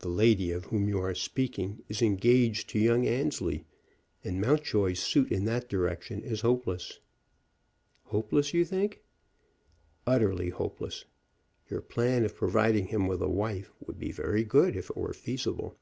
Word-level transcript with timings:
The 0.00 0.08
lady 0.08 0.50
of 0.50 0.64
whom 0.64 0.88
you 0.88 0.98
are 0.98 1.14
speaking 1.14 1.84
is 1.88 2.02
engaged 2.02 2.68
to 2.70 2.78
young 2.80 3.06
Annesley, 3.06 3.66
and 4.24 4.40
Mountjoy's 4.40 4.98
suit 4.98 5.30
in 5.30 5.44
that 5.44 5.68
direction 5.68 6.24
is 6.24 6.40
hopeless." 6.40 6.98
"Hopeless, 8.06 8.52
you 8.52 8.64
think?" 8.64 9.00
"Utterly 10.08 10.48
hopeless. 10.48 11.04
Your 11.68 11.82
plan 11.82 12.24
of 12.24 12.34
providing 12.34 12.86
him 12.88 13.06
with 13.06 13.22
a 13.22 13.28
wife 13.30 13.70
would 13.86 14.00
be 14.00 14.10
very 14.10 14.42
good 14.42 14.74
if 14.74 14.90
it 14.90 14.96
were 14.96 15.14
feasible. 15.14 15.76